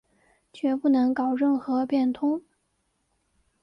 [0.51, 2.41] 决不能搞任何变通